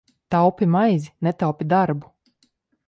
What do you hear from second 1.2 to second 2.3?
netaupi darbu!